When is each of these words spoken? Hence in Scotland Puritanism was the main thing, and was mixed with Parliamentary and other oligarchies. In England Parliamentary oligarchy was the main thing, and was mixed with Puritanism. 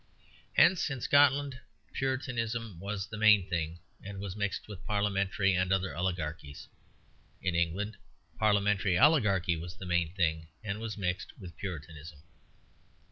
Hence 0.53 0.89
in 0.89 0.99
Scotland 0.99 1.59
Puritanism 1.93 2.79
was 2.79 3.05
the 3.05 3.19
main 3.19 3.47
thing, 3.47 3.77
and 4.01 4.19
was 4.19 4.35
mixed 4.35 4.67
with 4.67 4.83
Parliamentary 4.87 5.53
and 5.53 5.71
other 5.71 5.95
oligarchies. 5.95 6.67
In 7.43 7.53
England 7.53 7.97
Parliamentary 8.39 8.97
oligarchy 8.97 9.55
was 9.55 9.75
the 9.75 9.85
main 9.85 10.11
thing, 10.15 10.47
and 10.63 10.79
was 10.79 10.97
mixed 10.97 11.37
with 11.37 11.55
Puritanism. 11.55 12.23